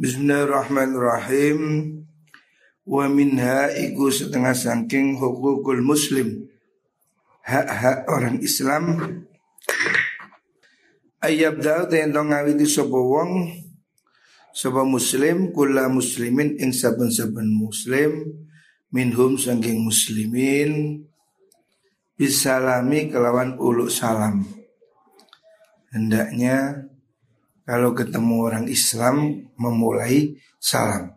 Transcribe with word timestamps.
Bismillahirrahmanirrahim. 0.00 1.60
Wa 2.88 3.04
minha 3.04 3.68
iku 3.68 4.08
setengah 4.08 4.56
sangking 4.56 5.20
hukukul 5.20 5.84
muslim. 5.84 6.48
Hak-hak 7.44 8.08
orang 8.08 8.40
Islam. 8.40 8.96
Ayab 11.20 11.60
daud 11.60 11.92
yang 11.92 12.16
ngawiti 12.16 12.64
sapa 12.64 12.96
wong 12.96 13.52
sapa 14.56 14.88
muslim 14.88 15.52
kula 15.52 15.92
muslimin 15.92 16.56
ing 16.56 16.72
saben-saben 16.72 17.52
muslim 17.52 18.40
minhum 18.88 19.36
sangking 19.36 19.84
muslimin 19.84 21.04
bisalami 22.16 23.12
kelawan 23.12 23.52
uluk 23.60 23.92
salam. 23.92 24.48
Hendaknya 25.92 26.88
kalau 27.64 27.94
ketemu 27.94 28.34
orang 28.50 28.66
Islam 28.66 29.46
memulai 29.54 30.34
salam. 30.56 31.12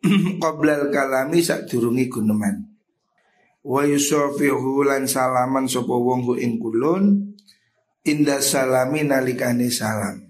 Qoblal 0.42 0.88
kalami 0.94 1.42
sak 1.42 1.66
durungi 1.66 2.06
guneman. 2.06 2.56
Wa 3.66 3.82
yusofihu 3.84 4.86
lan 4.86 5.04
salaman 5.10 5.66
sapa 5.66 5.92
wong 5.92 6.38
ing 6.38 6.56
kulun 6.62 7.34
inda 8.06 8.38
salami 8.38 9.04
nalikane 9.04 9.68
salam. 9.68 10.24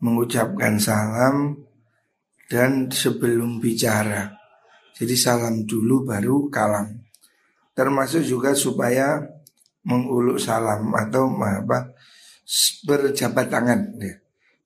Mengucapkan 0.00 0.80
salam 0.80 1.60
dan 2.48 2.88
sebelum 2.88 3.60
bicara. 3.60 4.32
Jadi 4.96 5.14
salam 5.14 5.68
dulu 5.68 6.08
baru 6.08 6.48
kalam. 6.48 7.04
Termasuk 7.76 8.24
juga 8.24 8.56
supaya 8.56 9.20
menguluk 9.84 10.40
salam 10.40 10.88
atau 10.92 11.32
apa 11.40 11.92
berjabat 12.84 13.46
tangan 13.46 13.80
ya 14.00 14.20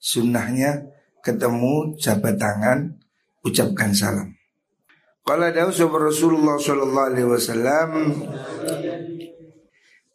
sunnahnya 0.05 0.93
ketemu 1.25 1.97
jabat 1.97 2.37
tangan 2.37 3.01
ucapkan 3.41 3.97
salam. 3.97 4.37
Kalau 5.25 5.49
ada 5.49 5.65
Rasulullah 5.65 6.61
Sallallahu 6.61 7.09
Alaihi 7.17 7.29
Wasallam 7.33 7.89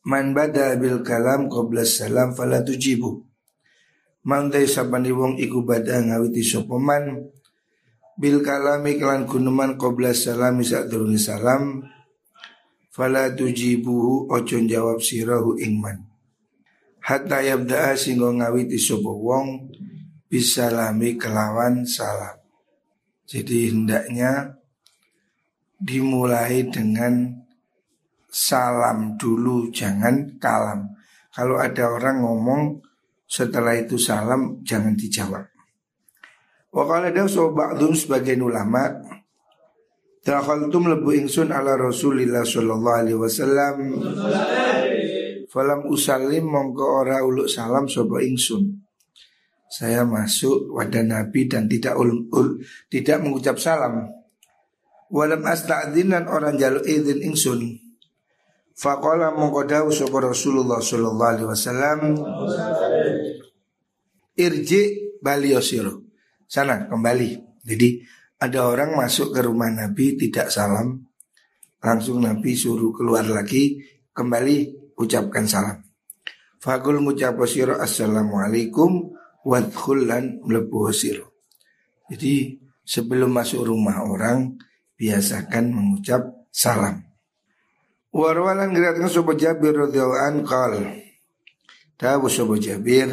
Man 0.06 0.38
bada 0.38 0.78
bil 0.78 1.02
kalam 1.02 1.50
qabla 1.50 1.82
salam 1.82 2.38
fala 2.38 2.62
tujibu 2.62 3.26
Man 4.22 4.54
tay 4.54 4.70
sabani 4.70 5.10
wong 5.10 5.42
iku 5.42 5.66
bada 5.66 5.98
ngawiti 5.98 6.46
sopoman 6.46 7.26
Bil 8.22 8.46
kalami 8.46 9.02
kelan 9.02 9.26
gunuman 9.26 9.82
qabla 9.82 10.14
salam 10.14 10.62
Isa 10.62 10.86
turun 10.86 11.18
salam 11.18 11.90
Fala 12.94 13.34
tujibuhu 13.34 14.30
ojo 14.30 14.58
jawab 14.62 15.02
sirahu 15.02 15.58
ingman 15.58 16.09
Hatta 17.10 17.42
yabda'a 17.42 17.98
singgo 17.98 18.30
ngawiti 18.30 18.78
sopo 18.78 19.18
wong 19.18 19.66
bisa 20.30 20.70
lami 20.70 21.18
kelawan 21.18 21.82
salam. 21.82 22.38
Jadi 23.26 23.74
hendaknya 23.74 24.62
dimulai 25.82 26.70
dengan 26.70 27.34
salam 28.30 29.18
dulu, 29.18 29.74
jangan 29.74 30.38
kalam. 30.38 30.86
Kalau 31.34 31.58
ada 31.58 31.90
orang 31.90 32.22
ngomong 32.22 32.78
setelah 33.26 33.74
itu 33.74 33.98
salam, 33.98 34.62
jangan 34.62 34.94
dijawab. 34.94 35.50
Wakala 36.70 37.10
ada 37.10 37.26
ba'dum 37.26 37.98
sebagian 37.98 38.46
ulama 38.46 38.86
Dakhaltum 40.20 40.92
lebu 40.92 41.16
ingsun 41.16 41.50
ala 41.50 41.74
Rasulillah 41.74 42.46
sallallahu 42.46 43.00
alaihi 43.02 43.18
wasallam 43.18 43.98
Falam 45.50 45.90
usalim 45.90 46.46
mongko 46.46 46.86
ora 47.02 47.26
uluk 47.26 47.50
salam 47.50 47.90
sopo 47.90 48.22
ingsun. 48.22 48.86
Saya 49.70 50.06
masuk 50.06 50.70
wadah 50.78 51.02
Nabi 51.02 51.50
dan 51.50 51.66
tidak 51.66 51.98
ul, 51.98 52.30
ul 52.30 52.62
tidak 52.90 53.22
mengucap 53.22 53.58
salam. 53.58 54.14
Walam 55.10 55.42
asta'dzinan 55.42 56.30
orang 56.30 56.58
jaluk 56.62 56.86
izin 56.86 57.26
ingsun. 57.26 57.82
Faqala 58.78 59.34
mengkodau 59.34 59.90
sapa 59.90 60.32
Rasulullah 60.32 60.80
sallallahu 60.80 61.32
alaihi 61.36 61.50
wasallam 61.52 62.00
Irji 64.40 64.82
baliosiro 65.20 66.08
Sana 66.48 66.88
kembali. 66.88 67.60
Jadi 67.66 68.00
ada 68.40 68.72
orang 68.72 68.96
masuk 68.96 69.36
ke 69.36 69.44
rumah 69.44 69.68
Nabi 69.74 70.16
tidak 70.16 70.54
salam. 70.54 71.04
Langsung 71.84 72.24
Nabi 72.24 72.56
suruh 72.56 72.96
keluar 72.96 73.28
lagi 73.28 73.82
Kembali 74.20 74.79
ucapkan 75.00 75.48
salam 75.48 75.80
Fakul 76.60 77.00
ngucaposiro 77.00 77.80
assalamualaikum 77.80 79.16
wadkhulan 79.48 80.44
mlebu 80.44 80.92
siro. 80.92 81.40
Jadi 82.12 82.60
sebelum 82.84 83.32
masuk 83.32 83.64
rumah 83.64 84.04
orang 84.04 84.60
biasakan 85.00 85.72
mengucap 85.72 86.52
salam. 86.52 87.00
Warwalan 88.12 88.76
gerakkan 88.76 89.08
sopo 89.08 89.40
Jabir 89.40 89.72
radhiyallahu 89.72 90.20
an 90.20 90.36
qal. 90.44 90.74
Dawu 91.96 92.28
sopo 92.28 92.60
Jabir 92.60 93.08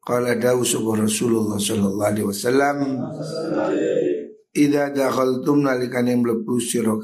qala 0.00 0.40
dawu 0.40 0.64
sopo 0.64 0.96
Rasulullah 0.96 1.60
sallallahu 1.60 2.08
alaihi 2.08 2.28
wasallam 2.28 2.78
Ida 4.56 4.96
dakhaltum 4.96 5.60
nalikane 5.60 6.16
mlebu 6.16 6.56
sira 6.56 6.96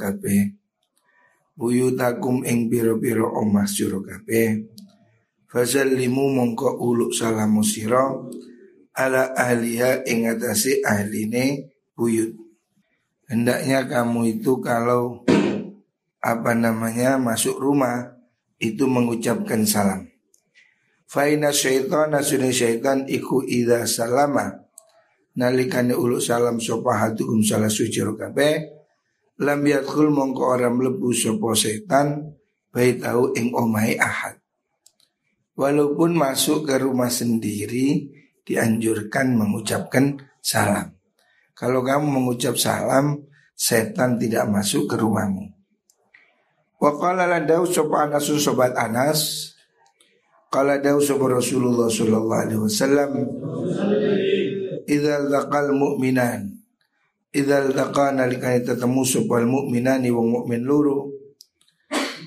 buyutakum 1.55 2.43
ing 2.43 2.67
pira-pira 2.67 3.25
omah 3.25 3.67
sira 3.67 3.99
kabeh 4.03 4.75
fasallimu 5.55 6.35
mongko 6.35 6.83
uluk 6.83 7.15
salamu 7.15 7.63
sira 7.63 8.11
ala 8.95 9.35
ahliha 9.35 10.07
ingatasi 10.07 10.83
ahline 10.87 11.71
buyut. 11.99 12.35
Hendaknya 13.27 13.87
kamu 13.87 14.39
itu 14.39 14.59
kalau 14.63 15.27
apa 16.23 16.53
namanya 16.55 17.19
masuk 17.19 17.59
rumah 17.59 18.15
itu 18.63 18.87
mengucapkan 18.87 19.67
salam. 19.67 20.11
Faina 21.07 21.55
syaitan 21.55 22.11
nasuni 22.11 22.51
syaitan 22.51 23.07
iku 23.07 23.47
ida 23.47 23.87
salama 23.87 24.51
nalikane 25.39 25.95
uluk 25.95 26.23
salam 26.23 26.59
sopahatukum 26.59 27.43
salah 27.47 27.71
suci 27.71 28.03
rokabe 28.03 28.83
lam 29.41 29.61
yadkhul 29.67 30.13
mongko 30.13 30.55
orang 30.55 30.79
mlebu 30.79 31.11
sopo 31.11 31.57
setan 31.57 32.35
baik 32.71 33.03
tahu 33.03 33.35
ing 33.35 33.55
omai 33.55 33.99
ahad. 33.99 34.39
Walaupun 35.55 36.19
masuk 36.19 36.67
ke 36.67 36.83
rumah 36.83 37.11
sendiri 37.11 38.11
dianjurkan 38.43 39.39
mengucapkan 39.39 40.19
salam. 40.43 40.91
Kalau 41.55 41.87
kamu 41.87 42.11
mengucap 42.11 42.59
salam, 42.59 43.23
setan 43.55 44.19
tidak 44.19 44.51
masuk 44.51 44.91
ke 44.91 44.99
rumahmu. 44.99 45.55
Wa 46.83 46.91
qala 46.99 47.31
ladau 47.31 47.63
sopa 47.65 48.11
anasun 48.11 48.43
sobat 48.43 48.75
Anas 48.75 49.55
Qala 50.55 50.79
dau 50.79 51.03
sopa 51.03 51.27
Rasulullah 51.35 51.91
sallallahu 51.91 52.43
alaihi 52.47 52.63
wasallam 52.63 53.11
Idza 54.87 55.27
laqal 55.27 55.75
mu'minan 55.75 56.54
Idza 57.35 57.67
laqa 57.67 58.15
nalikane 58.15 58.63
tetemu 58.63 59.03
sopal 59.03 59.43
mu'minani 59.43 60.07
wong 60.15 60.29
mukmin 60.31 60.63
luru 60.63 61.11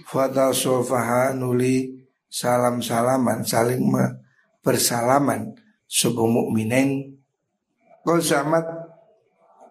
Fata 0.04 0.52
sofaha 0.52 1.32
nuli 1.32 1.96
salam-salaman 2.28 3.44
saling 3.48 3.88
bersalaman 4.60 5.56
sebuah 5.88 6.28
mukminin 6.28 7.16
samat 8.04 8.64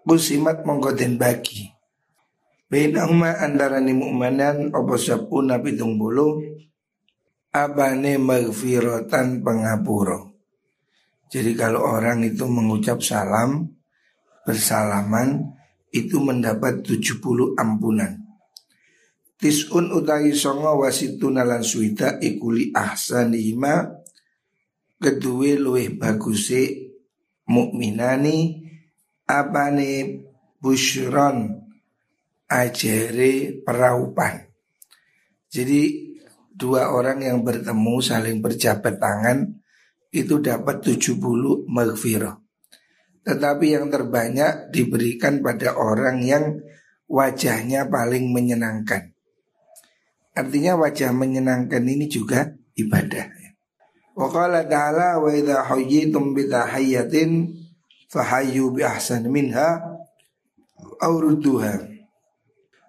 kusimat 0.04 0.60
mongko 0.64 0.92
den 0.92 1.16
bagi 1.20 1.72
Bainahuma 2.68 3.36
andarani 3.40 3.92
mukminan 3.96 4.72
apa 4.74 4.94
sapuna 4.98 5.60
pitung 5.62 6.00
bulu 6.00 6.42
abane 7.54 8.18
maghfiratan 8.18 9.46
pengapuro. 9.46 10.34
Jadi 11.30 11.54
kalau 11.54 11.86
orang 11.86 12.26
itu 12.26 12.42
mengucap 12.50 12.98
salam 12.98 13.75
bersalaman 14.46 15.50
itu 15.90 16.22
mendapat 16.22 16.86
70 16.86 17.58
ampunan. 17.58 18.22
Tisun 19.36 19.92
utahi 19.92 20.32
songo 20.32 20.80
wasituna 20.80 21.44
lan 21.44 21.60
suita 21.60 22.16
ikuli 22.22 22.72
ahsanihima 22.72 23.84
kedua 24.96 25.60
luwih 25.60 25.92
baguse 26.00 26.88
mukminani 27.44 28.64
apane 29.28 30.24
busyron 30.56 31.52
ajere 32.48 33.60
peraupan. 33.60 34.46
Jadi 35.52 35.82
dua 36.48 36.96
orang 36.96 37.20
yang 37.20 37.44
bertemu 37.44 37.94
saling 38.00 38.40
berjabat 38.40 38.96
tangan 38.96 39.52
itu 40.16 40.40
dapat 40.40 40.80
70 40.80 41.68
maghfirah. 41.68 42.45
Tetapi 43.26 43.66
yang 43.74 43.90
terbanyak 43.90 44.70
diberikan 44.70 45.42
pada 45.42 45.74
orang 45.74 46.22
yang 46.22 46.62
wajahnya 47.10 47.90
paling 47.90 48.30
menyenangkan. 48.30 49.10
Artinya 50.36 50.78
wajah 50.78 51.10
menyenangkan 51.10 51.82
ini 51.82 52.06
juga 52.06 52.54
ibadah. 52.78 53.26
Wa 54.16 54.30
qala 54.30 54.64
ta'ala 54.64 55.18
wa 55.18 55.28
idha 55.34 55.66
huyyitum 55.66 56.38
bitahiyatin 56.38 57.50
fahayu 58.08 58.72
bi 58.72 58.86
ahsan 58.86 59.28
minha 59.28 59.76
auruduha 61.02 61.84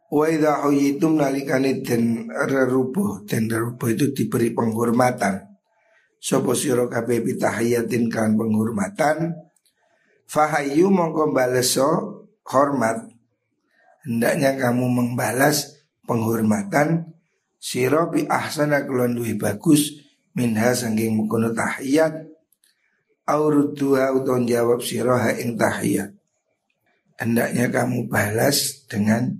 Wa 0.07 0.23
idha 0.31 0.63
huyitum 0.63 1.19
nalikani 1.19 1.83
den 1.83 2.31
rerubuh 2.31 3.27
Den 3.27 3.51
rerubuh 3.51 3.91
itu 3.91 4.15
diberi 4.15 4.55
penghormatan 4.55 5.43
Sopo 6.15 6.55
siro 6.55 6.87
kabe 6.87 7.19
bitahiyatin 7.19 8.07
kan 8.07 8.39
penghormatan 8.39 9.35
Fahayu 10.27 10.91
mongko 10.91 11.31
baleso 11.31 11.87
hormat. 12.43 13.07
Hendaknya 14.03 14.59
kamu 14.59 14.85
membalas 14.91 15.87
penghormatan. 16.03 17.15
Siro 17.57 18.11
bi 18.11 18.27
ahsana 18.27 18.83
kulon 18.83 19.15
bagus. 19.39 20.03
Minha 20.35 20.75
sangking 20.75 21.15
mukono 21.15 21.55
tahiyat. 21.55 22.27
Auruduha 23.27 24.11
uton 24.15 24.47
jawab 24.47 24.83
siroha 24.83 25.31
ing 25.39 25.55
tahiyat. 25.55 26.11
Hendaknya 27.17 27.71
kamu 27.71 28.07
balas 28.11 28.85
dengan 28.85 29.31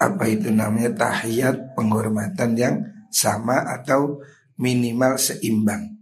apa 0.00 0.24
itu 0.26 0.48
namanya 0.48 0.96
tahiyat 0.96 1.76
penghormatan 1.76 2.56
yang 2.56 2.76
sama 3.12 3.60
atau 3.68 4.22
minimal 4.56 5.20
seimbang. 5.20 5.98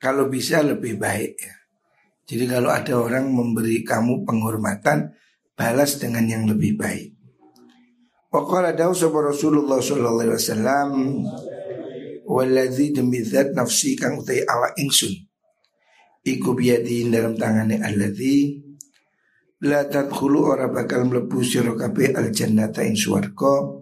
Kalau 0.00 0.26
bisa 0.32 0.64
lebih 0.64 0.96
baik 0.96 1.34
ya. 1.38 1.61
Jadi 2.26 2.44
kalau 2.46 2.70
ada 2.70 2.94
orang 2.98 3.30
memberi 3.30 3.82
kamu 3.82 4.22
penghormatan, 4.22 5.12
balas 5.58 5.98
dengan 5.98 6.24
yang 6.26 6.44
lebih 6.46 6.78
baik. 6.78 7.12
Waqala 8.32 8.72
dawu 8.72 8.96
sapa 8.96 9.20
Rasulullah 9.20 9.76
sallallahu 9.76 10.24
alaihi 10.24 10.38
wasallam 10.40 10.90
waladzi 12.24 12.96
demi 12.96 13.20
zat 13.20 13.52
nafsi 13.52 13.92
kang 13.92 14.16
utai 14.16 14.40
awak 14.48 14.72
ingsun. 14.80 15.12
Iku 16.22 16.54
biadi 16.56 17.04
dalam 17.10 17.36
tangannya 17.36 17.82
alladzi 17.82 18.56
La 19.62 19.86
tadkhulu 19.86 20.50
ora 20.50 20.66
bakal 20.66 21.06
mlebu 21.06 21.38
sira 21.46 21.70
kabeh 21.78 22.18
al 22.18 22.34
jannata 22.34 22.82
ing 22.82 22.98
swarga 22.98 23.78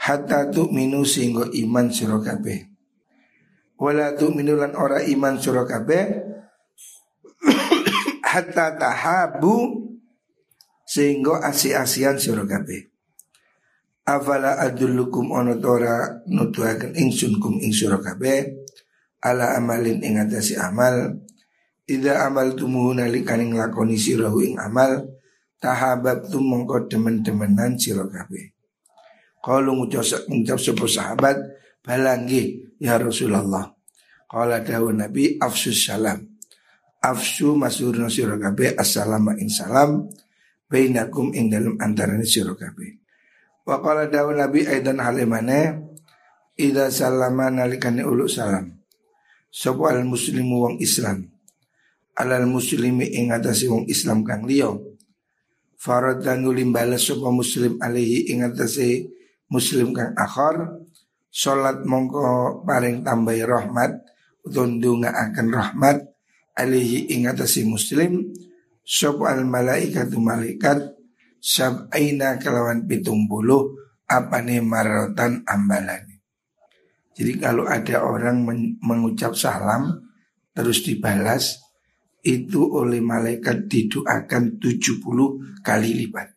hatta 0.00 0.48
tu'minu 0.48 1.04
sehingga 1.04 1.52
iman 1.52 1.92
sira 1.92 2.16
kabeh. 2.16 2.64
Wala 3.76 4.16
tu'minu 4.16 4.56
lan 4.56 4.72
ora 4.72 5.04
iman 5.04 5.36
sira 5.36 5.68
kabeh 5.68 6.04
hatta 8.36 8.76
tahabu 8.76 9.80
sehingga 10.84 11.40
asi-asian 11.40 12.20
sira 12.20 12.44
kabeh. 12.44 12.92
Afala 14.04 14.60
adullukum 14.60 15.32
ono 15.32 15.56
tora 15.56 16.20
nutuhaken 16.28 16.94
ingsun 16.94 17.40
kum 17.40 17.56
ing 17.58 17.72
sira 17.72 17.96
kabeh 17.98 18.68
ala 19.24 19.56
amalin 19.56 20.04
ing 20.04 20.20
atase 20.20 20.60
amal 20.60 21.24
Ida 21.86 22.26
amal 22.26 22.58
tumuhu 22.58 22.98
nalikaning 22.98 23.54
lakoni 23.54 23.94
sirahu 23.94 24.42
ing 24.42 24.58
amal 24.58 25.06
Tahabab 25.56 26.28
tu 26.28 26.36
mongko 26.36 26.84
demen-demenan 26.84 27.80
sira 27.80 28.04
kabeh. 28.04 28.52
Kalau 29.40 29.72
ngucap 29.72 30.04
ngucap 30.28 30.58
sebuah 30.60 30.90
sahabat 30.90 31.36
balanggi 31.80 32.60
ya 32.76 33.00
Rasulullah. 33.00 33.72
Kalau 34.28 34.58
dawuh 34.60 34.92
Nabi 34.92 35.40
afsus 35.40 35.88
salam. 35.88 36.35
Afsu 37.06 37.54
masurna 37.54 38.10
sira 38.10 38.34
kabeh 38.34 38.74
assalamu 38.74 39.38
ing 39.38 39.46
salam 39.46 40.10
bainakum 40.66 41.30
ing 41.30 41.46
dalam 41.46 41.78
antarane 41.78 42.26
sira. 42.26 42.50
Wa 43.62 43.78
qala 43.78 44.10
dawuh 44.10 44.34
Nabi 44.34 44.66
aidan 44.66 44.98
halimane 44.98 45.86
Ida 46.56 46.88
salama 46.88 47.52
nalikane 47.52 48.00
uluk 48.00 48.32
salam. 48.32 48.80
Sopo 49.52 49.86
al 49.92 50.08
muslimu 50.08 50.64
wong 50.64 50.76
Islam 50.80 51.36
alal 52.16 52.48
muslimi 52.48 53.12
ing 53.12 53.30
atase 53.30 53.68
wong 53.68 53.84
Islam 53.86 54.24
kang 54.24 54.48
liya 54.48 54.72
dan 56.24 56.42
nulim 56.42 56.72
balas 56.72 57.04
sapa 57.04 57.28
muslim 57.28 57.76
alaihi 57.78 58.32
ing 58.32 58.42
atase 58.42 59.04
muslim 59.52 59.92
kang 59.92 60.16
akhar 60.16 60.80
salat 61.28 61.84
mongko 61.84 62.64
paring 62.64 63.04
tambahi 63.04 63.44
rahmat 63.44 63.92
utawa 64.48 65.12
akan 65.12 65.46
rahmat 65.52 65.96
alaihi 66.56 67.12
ing 67.12 67.28
atase 67.28 67.62
muslim 67.68 68.32
sapa 68.82 69.36
al 69.36 69.44
malaikatu 69.44 70.16
malaikat 70.18 70.96
sab'aina 71.38 72.40
kelawan 72.40 72.88
pitung 72.88 73.28
puluh 73.28 73.76
apane 74.08 74.64
marotan 74.64 75.44
ambalan. 75.44 76.16
Jadi 77.16 77.32
kalau 77.40 77.64
ada 77.64 78.04
orang 78.04 78.44
mengucap 78.80 79.32
salam 79.32 80.04
terus 80.52 80.84
dibalas 80.84 81.60
itu 82.26 82.60
oleh 82.60 82.98
malaikat 83.00 83.70
didoakan 83.70 84.58
70 84.58 85.62
kali 85.62 85.90
lipat. 86.04 86.28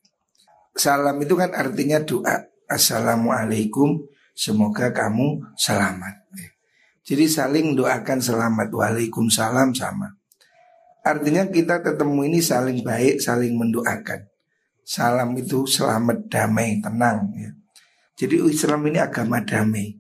Salam 0.78 1.18
itu 1.20 1.34
kan 1.36 1.52
artinya 1.52 2.00
doa. 2.00 2.48
Assalamualaikum, 2.70 4.06
semoga 4.38 4.94
kamu 4.94 5.58
selamat. 5.58 6.19
Jadi 7.10 7.26
saling 7.26 7.74
doakan 7.74 8.22
selamat. 8.22 8.70
Waalaikumsalam 8.70 9.74
sama. 9.74 10.14
Artinya 11.02 11.50
kita 11.50 11.82
ketemu 11.82 12.30
ini 12.30 12.38
saling 12.38 12.86
baik, 12.86 13.18
saling 13.18 13.58
mendoakan. 13.58 14.30
Salam 14.86 15.34
itu 15.34 15.66
selamat, 15.66 16.30
damai, 16.30 16.78
tenang. 16.78 17.34
Ya. 17.34 17.50
Jadi 18.14 18.46
Islam 18.46 18.86
ini 18.86 19.02
agama 19.02 19.42
damai. 19.42 19.98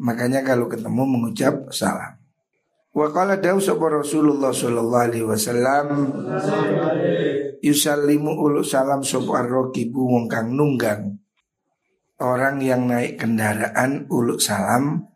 Makanya 0.00 0.40
kalau 0.40 0.64
ketemu 0.64 1.04
mengucap 1.04 1.68
salam. 1.76 2.16
Wa 2.96 3.12
qala 3.12 3.36
dawu 3.36 3.60
Rasulullah 4.00 4.50
sallallahu 4.50 5.04
alaihi 5.12 5.28
wasallam 5.28 5.86
yusallimu 7.60 8.32
ulu 8.32 8.64
salam 8.64 9.04
sapa 9.04 9.44
ar-raqibu 9.44 10.00
wong 10.10 10.26
kang 10.26 10.56
nunggang 10.56 11.20
orang 12.18 12.58
yang 12.64 12.88
naik 12.90 13.20
kendaraan 13.20 14.10
ulu 14.10 14.40
salam 14.42 15.09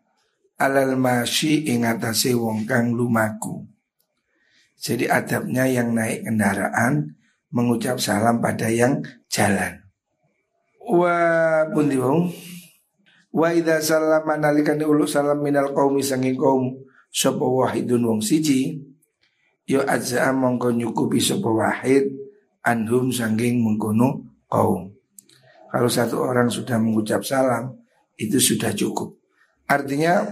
alal 0.55 0.95
masyi 0.95 1.67
ing 1.67 1.83
atase 1.83 2.31
wong 2.35 2.63
kang 2.63 2.95
lumaku. 2.95 3.67
Jadi 4.75 5.07
adabnya 5.07 5.65
yang 5.65 5.95
naik 5.95 6.27
kendaraan 6.27 7.15
mengucap 7.49 7.97
salam 7.99 8.43
pada 8.43 8.67
yang 8.67 9.01
jalan. 9.31 9.81
Wa 10.85 11.15
pundi 11.73 11.97
wong 11.97 12.29
Wa 13.35 13.51
idza 13.51 13.83
sallama 13.83 14.39
nalikane 14.39 14.87
ulu 14.87 15.03
salam 15.03 15.43
minal 15.43 15.75
qaumi 15.75 15.99
sanging 15.99 16.39
kaum 16.39 16.71
sapa 17.11 17.43
wahidun 17.43 18.07
wong 18.07 18.21
siji 18.23 18.79
yo 19.67 19.83
azza 19.83 20.31
mongko 20.31 20.71
nyukupi 20.71 21.19
sapa 21.19 21.51
wahid 21.51 22.15
anhum 22.63 23.11
sangking 23.11 23.59
mengkono 23.59 24.23
kaum. 24.47 24.87
Kalau 25.67 25.91
satu 25.91 26.23
orang 26.23 26.47
sudah 26.47 26.79
mengucap 26.79 27.27
salam 27.27 27.75
itu 28.15 28.39
sudah 28.39 28.71
cukup. 28.71 29.19
Artinya 29.67 30.23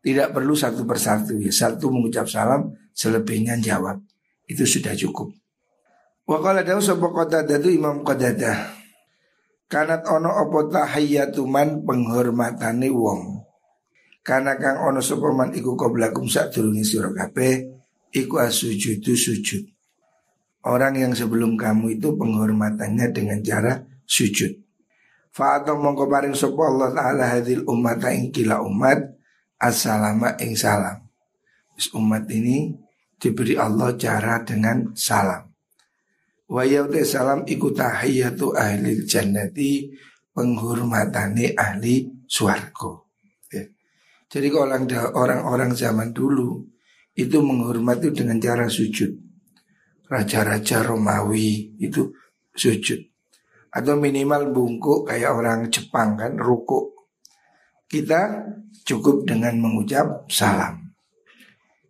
tidak 0.00 0.32
perlu 0.32 0.56
satu 0.56 0.88
persatu 0.88 1.36
ya. 1.36 1.52
Satu 1.52 1.92
mengucap 1.92 2.24
salam 2.24 2.72
selebihnya 2.96 3.60
jawab. 3.60 4.00
Itu 4.48 4.64
sudah 4.64 4.96
cukup. 4.96 5.30
Wa 6.24 6.38
qala 6.40 6.64
dawu 6.64 6.80
sapa 6.80 7.06
Qatadah 7.12 7.60
Imam 7.68 8.00
Qatadah. 8.00 8.80
Kanat 9.70 10.02
ono 10.10 10.34
opo 10.42 10.66
tahiyatuman 10.66 11.86
penghormatane 11.86 12.90
wong. 12.90 13.46
Karena 14.20 14.58
kang 14.58 14.82
ono 14.82 14.98
sopaman 14.98 15.54
iku 15.54 15.78
koblakum 15.78 16.26
sak 16.26 16.50
durungi 16.50 16.82
sira 16.82 17.14
kabeh 17.14 17.70
iku 18.10 18.42
asujudu 18.42 19.14
sujud. 19.14 19.62
Orang 20.66 20.98
yang 20.98 21.14
sebelum 21.16 21.56
kamu 21.56 21.96
itu 21.96 22.18
penghormatannya 22.18 23.14
dengan 23.14 23.40
cara 23.40 23.80
sujud. 24.04 24.52
Fa'atom 25.30 25.78
mongko 25.78 26.10
paring 26.10 26.34
sapa 26.34 26.62
Allah 26.66 26.90
taala 26.90 27.24
hadil 27.30 27.62
umat 27.70 28.02
ing 28.10 28.34
kila 28.34 28.60
umat 28.66 29.19
assalama 29.60 30.40
ing 30.40 30.56
salam. 30.56 31.04
Umat 31.96 32.28
ini 32.28 32.72
diberi 33.16 33.56
Allah 33.56 33.96
cara 33.96 34.40
dengan 34.44 34.92
salam. 34.96 35.48
Wa 36.50 36.64
salam 37.06 37.46
iku 37.46 37.72
tahiyatu 37.72 38.52
ahli 38.56 39.04
jannati 39.06 39.88
penghormatane 40.34 41.54
ahli 41.56 42.10
swarga. 42.26 43.06
Jadi 44.30 44.46
kalau 44.46 44.70
orang-orang 45.18 45.74
zaman 45.74 46.14
dulu 46.14 46.62
itu 47.18 47.38
menghormati 47.42 48.14
dengan 48.14 48.38
cara 48.38 48.70
sujud. 48.70 49.10
Raja-raja 50.06 50.86
Romawi 50.86 51.74
itu 51.82 52.14
sujud. 52.54 52.98
Atau 53.70 53.98
minimal 53.98 54.54
bungkuk 54.54 55.10
kayak 55.10 55.34
orang 55.34 55.66
Jepang 55.70 56.14
kan, 56.14 56.38
ruku. 56.38 56.99
Kita 57.90 58.46
cukup 58.86 59.26
dengan 59.26 59.58
mengucap 59.58 60.30
salam. 60.30 60.94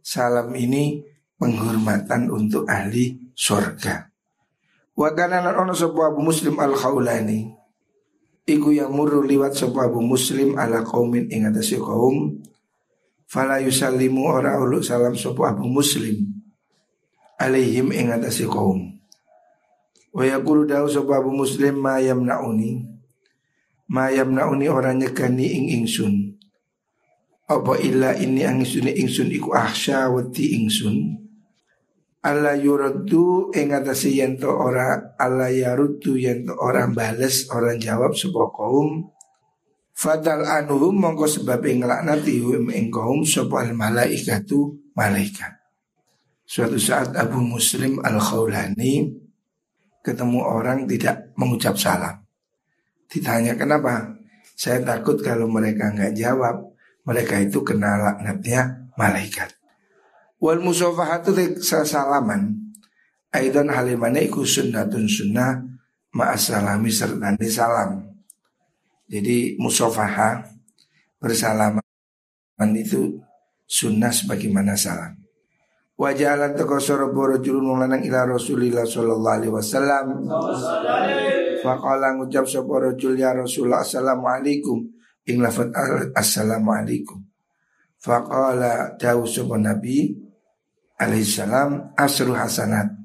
Salam 0.01 0.49
ini 0.57 1.05
penghormatan 1.37 2.33
untuk 2.33 2.65
ahli 2.65 3.21
surga. 3.37 4.09
Wa 4.97 5.13
kana 5.13 5.45
ono 5.53 5.77
Abu 5.77 6.21
Muslim 6.25 6.57
al-Khawlani 6.57 7.61
Iku 8.51 8.75
yang 8.75 8.91
muru 8.91 9.23
liwat 9.23 9.55
sapa 9.55 9.87
Abu 9.87 10.03
Muslim 10.03 10.59
ala 10.59 10.83
kaumin 10.83 11.31
ing 11.31 11.47
atase 11.47 11.79
kaum 11.79 12.43
fala 13.31 13.63
yusallimu 13.63 14.27
ora 14.27 14.59
ulu 14.59 14.83
salam 14.83 15.15
sapa 15.15 15.55
Abu 15.55 15.71
Muslim 15.71 16.19
alaihim 17.39 17.95
ing 17.95 18.11
atase 18.11 18.51
kaum 18.51 18.99
wa 20.11 20.25
yaqulu 20.27 20.67
dawu 20.67 20.91
sapa 20.91 21.23
muslim 21.23 21.79
ma 21.79 22.03
yamnauni 22.03 22.90
ma 23.91 24.09
yamnauni 24.09 24.71
ora 24.71 24.95
nyegani 24.95 25.47
ing 25.51 25.67
ingsun 25.83 26.15
apa 27.51 27.75
illa 27.83 28.15
ini 28.15 28.47
angsun 28.47 28.87
ingsun 28.87 29.35
iku 29.35 29.51
ahsya 29.51 30.07
wati 30.09 30.55
ingsun 30.63 31.19
Allah 32.21 32.55
yuraddu 32.55 33.51
ing 33.57 33.73
atase 33.75 34.13
ora 34.45 35.17
Allah 35.19 35.51
yaruddu 35.51 36.21
yen 36.21 36.47
to 36.47 36.55
ora 36.55 36.87
bales 36.87 37.49
orang 37.51 37.81
jawab 37.81 38.13
sapa 38.15 38.45
kaum 38.55 39.09
Fadal 40.01 40.49
anuhum 40.49 40.97
mongko 40.97 41.29
sebab 41.29 41.61
nglaknati 41.61 42.41
hum 42.41 42.73
ing 42.73 42.89
kaum 42.89 43.21
sapa 43.21 43.69
al 43.69 43.77
malaikatu 43.77 44.89
malaikat. 44.97 45.61
Suatu 46.49 46.81
saat 46.81 47.13
Abu 47.21 47.37
Muslim 47.45 48.01
al 48.01 48.17
Khawlani 48.17 49.13
ketemu 50.01 50.41
orang 50.41 50.89
tidak 50.89 51.37
mengucap 51.37 51.77
salam. 51.77 52.17
Ditanya 53.11 53.59
kenapa? 53.59 54.15
Saya 54.55 54.81
takut 54.87 55.19
kalau 55.19 55.51
mereka 55.51 55.91
nggak 55.91 56.15
jawab, 56.15 56.71
mereka 57.03 57.43
itu 57.43 57.61
kena 57.67 57.99
laknatnya 57.99 58.87
malaikat. 58.95 59.51
Wal 60.41 60.63
musafahatu 60.63 61.35
salaman 61.61 62.71
Aidan 63.31 63.71
halimane 63.71 64.27
iku 64.27 64.43
sunnatun 64.43 65.07
sunnah 65.07 65.63
ma'asalami 66.17 66.91
serta 66.91 67.31
salam 67.47 68.03
Jadi 69.07 69.55
musafaha 69.61 70.43
bersalaman 71.23 72.71
itu 72.75 73.23
sunnah 73.69 74.11
sebagaimana 74.11 74.75
salam 74.75 75.15
Wajalan 76.01 76.57
teko 76.57 76.81
soroboro 76.81 77.37
julun 77.45 77.77
lanang 77.77 78.01
ila 78.01 78.25
Rasulillah 78.25 78.89
sallallahu 78.89 79.37
alaihi 79.37 79.53
wasallam. 79.53 80.25
Faqala 81.61 82.17
ngucap 82.17 82.49
sapa 82.49 82.73
rajul 82.89 83.21
ya 83.21 83.37
Rasulullah 83.37 83.85
assalamualaikum. 83.85 84.81
Ing 85.29 85.45
lafaz 85.45 85.69
assalamualaikum. 86.17 87.21
Faqala 88.01 88.97
dawu 88.97 89.29
sapa 89.29 89.61
Nabi 89.61 90.17
alaihissalam 90.97 91.93
asru 91.93 92.33
hasanat. 92.33 92.97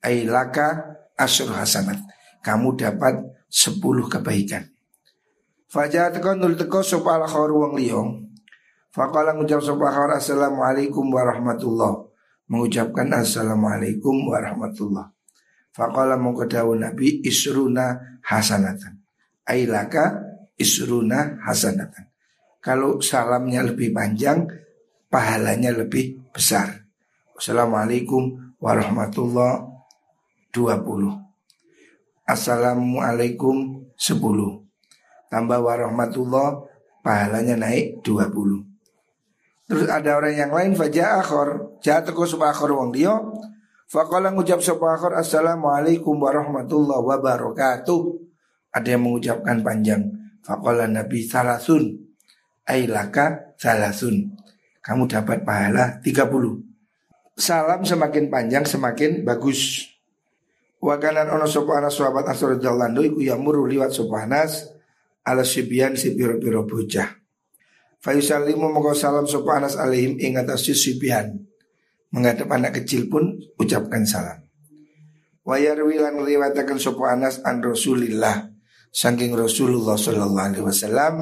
Ailaka 0.00 0.96
asru 1.20 1.52
hasanat. 1.52 2.00
Kamu 2.40 2.80
dapat 2.80 3.44
sepuluh 3.52 4.08
kebaikan. 4.08 4.72
Fajat 5.68 6.16
teko 6.16 6.32
nul 6.32 6.56
teko 6.56 6.80
sapa 6.80 7.20
al 7.20 7.52
wong 7.52 7.76
liyong 7.76 8.24
Faqala 8.92 9.36
ngucap 9.36 9.60
sapa 9.64 9.88
khawar 9.88 10.20
assalamualaikum 10.20 11.08
warahmatullah 11.12 12.11
mengucapkan 12.52 13.08
assalamualaikum 13.16 14.28
warahmatullah. 14.28 15.08
Faqala 15.72 16.20
mongko 16.20 16.44
Nabi 16.76 17.24
isruna 17.24 18.20
hasanatan. 18.20 19.00
Ailaka 19.48 20.20
isruna 20.60 21.40
hasanatan. 21.40 22.12
Kalau 22.60 23.00
salamnya 23.00 23.64
lebih 23.64 23.96
panjang 23.96 24.44
pahalanya 25.08 25.72
lebih 25.72 26.20
besar. 26.28 26.84
Assalamualaikum 27.32 28.54
warahmatullah 28.62 29.66
20 30.54 32.28
Assalamualaikum 32.28 33.82
10 33.98 34.20
Tambah 35.26 35.58
warahmatullah 35.58 36.62
Pahalanya 37.02 37.58
naik 37.58 38.06
20 38.06 38.71
Terus 39.66 39.86
ada 39.88 40.18
orang 40.18 40.34
yang 40.34 40.52
lain 40.52 40.72
Fajah 40.74 41.22
akhor. 41.22 41.78
Jahat 41.80 42.08
teko 42.08 42.26
supa 42.26 42.50
akhor 42.50 42.74
wong 42.74 42.90
dia. 42.90 43.14
Faqala 43.86 44.32
ngucap 44.32 44.64
supa 44.64 44.96
akhor 44.96 45.14
Assalamualaikum 45.18 46.18
warahmatullah 46.18 46.98
wabarakatuh. 47.02 48.00
Ada 48.72 48.96
yang 48.96 49.04
mengucapkan 49.04 49.60
panjang 49.60 50.02
Faqala 50.42 50.88
Nabi 50.88 51.24
salasun. 51.24 51.94
Ailaka 52.66 53.54
salasun. 53.58 54.34
Kamu 54.82 55.06
dapat 55.06 55.46
pahala 55.46 56.02
30 56.02 56.72
salam 57.36 57.82
semakin 57.84 58.28
panjang 58.28 58.64
semakin 58.64 59.24
bagus. 59.24 59.88
Wakanan 60.82 61.30
ono 61.30 61.46
sopo 61.46 61.78
anas 61.78 61.94
sahabat 61.94 62.26
radhiyallahu 62.26 63.14
iku 63.14 63.20
yamuru 63.22 63.70
liwat 63.70 63.94
sopo 63.94 64.18
anas 64.18 64.66
ala 65.22 65.46
sibian 65.46 65.94
si 65.94 66.14
piro-piro 66.18 66.66
bocah. 66.66 67.21
Fayusalimu 68.02 68.66
moko 68.74 68.90
salam 68.98 69.30
sopo 69.30 69.54
anas 69.54 69.78
alaihim 69.78 70.18
ing 70.18 70.34
atas 70.34 70.66
sibian. 70.74 71.38
Menghadap 72.10 72.50
anak 72.50 72.82
kecil 72.82 73.06
pun 73.06 73.38
ucapkan 73.56 74.02
salam. 74.02 74.42
Wayarwi 75.46 76.02
lan 76.02 76.18
riwayataken 76.18 76.82
sopo 76.82 77.06
anas 77.06 77.38
an 77.46 77.62
Rasulillah 77.62 78.50
saking 78.92 79.32
Rasulullah 79.32 79.96
sallallahu 79.96 80.46
alaihi 80.52 80.66
wasallam 80.66 81.14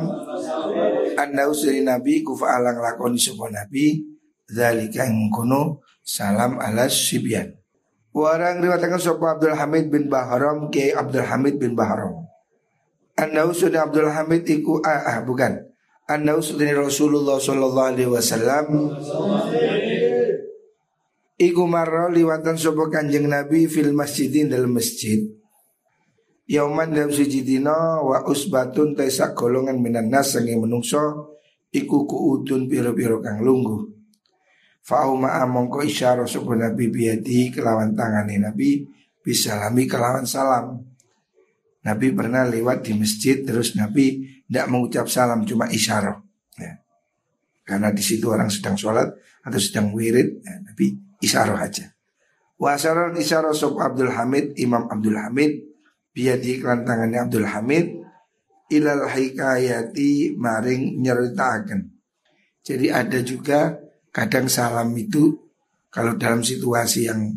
anda 1.14 1.46
usri 1.46 1.84
nabi 1.86 2.26
kufa 2.26 2.58
alang 2.58 2.82
lakoni 2.82 3.20
sopo 3.20 3.46
nabi 3.46 4.02
zalika 4.50 5.06
ing 5.06 5.30
kono 5.30 5.84
salam 6.00 6.58
ala 6.58 6.90
sibyan. 6.90 7.60
Warang 8.10 8.58
riwayatkan 8.58 8.98
sapa 8.98 9.38
Abdul 9.38 9.54
Hamid 9.54 9.86
bin 9.86 10.10
Bahram 10.10 10.66
ke 10.66 10.90
Abdul 10.90 11.22
Hamid 11.22 11.62
bin 11.62 11.78
Bahram. 11.78 12.26
Anda 13.14 13.46
sudah 13.54 13.86
Abdul 13.86 14.10
Hamid 14.10 14.42
iku 14.50 14.82
ah, 14.82 15.06
ah 15.06 15.18
bukan. 15.22 15.69
Anda 16.10 16.42
sudah 16.42 16.66
Rasulullah 16.74 17.38
sallallahu 17.38 17.90
alaihi 17.94 18.10
wasallam 18.10 18.66
Iku 21.40 21.64
marra 21.64 22.12
liwatan 22.12 22.58
sapa 22.58 22.92
Kanjeng 22.92 23.24
Nabi 23.24 23.64
fil 23.64 23.96
masjidin 23.96 24.52
dalam 24.52 24.76
masjid. 24.76 25.24
Yauman 26.44 26.92
dalam 26.92 27.08
sujidina 27.08 28.02
wa 28.04 28.26
usbatun 28.28 28.92
taisa 28.92 29.32
golongan 29.32 29.80
minan 29.80 30.12
nas 30.12 30.36
sange 30.36 30.52
menungso 30.52 31.32
iku 31.72 32.04
kuudun 32.04 32.68
piro-piro 32.68 33.24
kang 33.24 33.40
lungguh. 33.40 33.88
Fauma 34.84 35.40
amongko 35.40 35.80
isyara 35.80 36.28
subuh 36.28 36.58
Nabi 36.58 36.92
biadi 36.92 37.48
kelawan 37.48 37.96
tangani 37.96 38.36
Nabi 38.36 38.84
bisa 39.24 39.56
lami 39.56 39.88
kelawan 39.88 40.28
salam. 40.28 40.76
Nabi 41.88 42.12
pernah 42.12 42.44
lewat 42.44 42.84
di 42.84 42.92
masjid 43.00 43.40
terus 43.40 43.72
Nabi 43.80 44.39
tidak 44.50 44.66
mengucap 44.66 45.06
salam 45.06 45.46
cuma 45.46 45.70
isyara. 45.70 46.18
Ya. 46.58 46.82
Karena 47.62 47.94
di 47.94 48.02
situ 48.02 48.26
orang 48.26 48.50
sedang 48.50 48.74
sholat 48.74 49.06
atau 49.46 49.60
sedang 49.62 49.94
wirid, 49.94 50.42
ya, 50.42 50.58
Nabi 50.58 50.98
isyara 51.22 51.54
aja. 51.54 51.86
Wasaran 52.58 53.14
isyara 53.14 53.54
sub 53.54 53.78
Abdul 53.78 54.10
Hamid 54.10 54.58
Imam 54.58 54.90
Abdul 54.90 55.16
Hamid 55.16 55.70
biadi 56.10 56.58
kelan 56.58 56.82
tangannya 56.82 57.30
Abdul 57.30 57.46
Hamid 57.46 57.86
ilal 58.74 59.06
hikayati 59.06 60.34
maring 60.34 60.98
nyeritakan. 60.98 61.86
Jadi 62.60 62.90
ada 62.90 63.22
juga 63.22 63.78
kadang 64.10 64.50
salam 64.50 64.90
itu 64.98 65.30
kalau 65.94 66.18
dalam 66.18 66.42
situasi 66.42 67.06
yang 67.06 67.32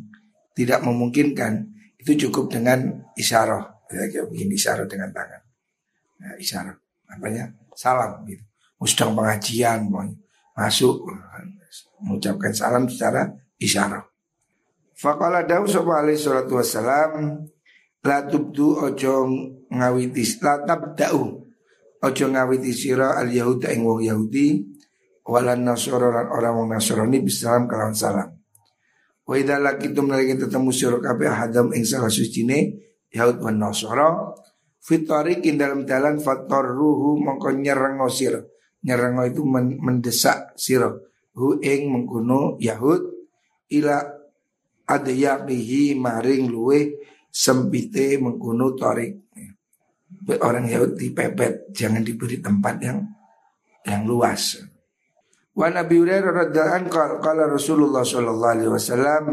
tidak 0.57 0.81
memungkinkan 0.81 1.71
itu 2.01 2.27
cukup 2.27 2.51
dengan 2.51 3.05
isyarah 3.15 3.85
ya, 3.93 4.09
kayak 4.11 4.27
begini 4.27 4.59
isyarah 4.59 4.85
dengan 4.89 5.09
tangan 5.15 5.41
ya, 6.19 6.31
isyarah 6.37 6.82
apanya 7.09 7.51
salam 7.73 8.23
gitu. 8.27 8.43
Sedang 8.83 9.15
pengajian 9.15 9.87
masuk 10.53 11.07
mengucapkan 12.03 12.51
salam 12.51 12.83
secara 12.83 13.31
isyarah. 13.55 14.03
Faqala 14.93 15.47
dawu 15.47 15.63
sapa 15.65 16.03
alaihi 16.03 16.19
salatu 16.19 16.59
wassalam 16.59 17.43
la 18.03 18.17
tubdu 18.27 18.75
ojo 18.83 19.31
ngawiti 19.71 20.23
la 20.43 20.67
tabda'u 20.67 21.23
ojo 22.03 22.25
ngawiti 22.27 22.75
sira 22.75 23.15
al 23.15 23.31
yahuda 23.31 23.71
ing 23.71 23.87
wong 23.87 24.03
yahudi 24.03 24.67
walan 25.23 25.63
nasoro 25.63 26.11
lan 26.11 26.27
orang 26.27 26.53
wong 26.59 26.67
nasrani 26.75 27.23
bisalam 27.23 27.65
kalawan 27.65 27.95
salam. 27.95 28.29
Wa 29.23 29.39
idza 29.39 29.55
lakitum 29.63 30.11
lagi 30.11 30.35
ketemu 30.35 30.69
sira 30.75 30.99
kabeh 30.99 31.31
ahadam 31.31 31.71
ing 31.71 31.87
salah 31.87 32.11
sucine 32.11 32.83
Yahud 33.13 33.39
wan 33.39 33.61
Nasara 33.61 34.33
fitarikin 34.83 35.55
dalam 35.55 35.87
jalan 35.87 36.19
ruhu 36.19 37.15
mongko 37.23 37.55
nyereng 37.55 38.03
sira. 38.11 38.43
Nyereng 38.83 39.15
itu 39.31 39.47
mendesak 39.79 40.59
sira 40.59 40.91
hu 41.33 41.57
ing 41.63 41.87
mengkuno 41.87 42.59
Yahud 42.59 43.01
ila 43.71 43.97
adyaqihi 44.85 45.95
maring 45.95 46.51
luwe 46.51 46.99
sempite 47.31 48.19
mengkuno 48.19 48.75
tarik. 48.75 49.23
Orang 50.23 50.71
Yahud 50.71 50.95
dipepet, 50.95 51.75
jangan 51.75 51.99
diberi 51.99 52.39
tempat 52.39 52.79
yang 52.79 53.03
yang 53.83 54.07
luas. 54.07 54.55
Wa 55.51 55.67
Nabi 55.67 55.99
Hurairah 55.99 56.31
radhiyallahu 56.47 56.77
anhu 57.21 57.51
Rasulullah 57.51 58.03
sallallahu 58.07 58.53
alaihi 58.55 58.71
wasallam 58.71 59.23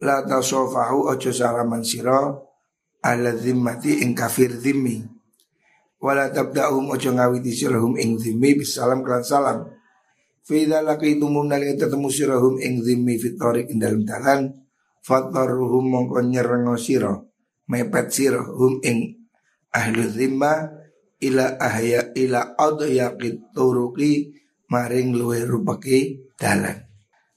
la 0.00 0.16
tasofahu 0.24 1.10
ojo 1.10 1.30
salaman 1.34 1.82
sira 1.82 2.32
ala 3.04 3.36
zimmati 3.36 4.00
ing 4.00 4.16
kafir 4.16 4.56
zimmi. 4.56 5.04
Wala 6.00 6.32
tabda'um 6.32 6.88
ojo 6.88 7.12
ngawiti 7.12 7.52
sirahum 7.52 8.00
ing 8.00 8.16
zimmi 8.16 8.56
bisalam 8.56 9.04
kelan 9.04 9.24
salam. 9.24 9.58
Fida 10.44 10.84
laki 10.84 11.16
tumum 11.16 11.48
nalika 11.48 11.88
ketemu 11.88 12.08
sirahum 12.12 12.56
ing 12.60 12.84
zimmi 12.84 13.16
fitorik 13.16 13.72
ing 13.72 13.80
dalam 13.80 14.04
dalan 14.04 14.52
Fataruhum 15.04 15.84
mongko 15.88 16.20
nyerengo 16.20 16.76
siro 16.76 17.32
Mepet 17.68 18.12
siro 18.12 18.44
hum 18.52 18.80
ing 18.84 19.24
ahlu 19.72 20.04
zimma 20.04 20.84
Ila 21.24 21.56
ahya 21.56 22.12
ila 22.12 22.60
adhyaqit 22.60 23.56
turuki 23.56 24.36
Maring 24.68 25.16
luwe 25.16 25.44
rupaki 25.44 26.28
dalan. 26.36 26.92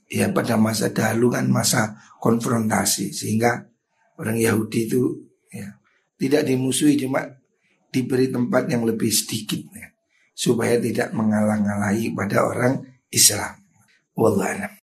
Ya 0.08 0.32
pada 0.32 0.60
masa 0.60 0.92
dahulu 0.92 1.32
kan 1.32 1.48
masa 1.48 1.96
konfrontasi 2.20 3.16
Sehingga 3.16 3.72
orang 4.20 4.36
Yahudi 4.36 4.92
itu 4.92 5.27
Tidak 6.18 6.42
dimusuhi 6.44 6.98
cuma 6.98 7.24
diberi 7.94 8.28
tempat 8.34 8.68
yang 8.68 8.84
lebih 8.84 9.10
sedikit 9.14 9.64
ya, 9.72 9.88
Supaya 10.34 10.78
tidak 10.78 11.14
mengalang-alangi 11.14 12.14
pada 12.14 12.46
orang 12.46 12.82
Islam. 13.10 13.58
Wallahu 14.18 14.70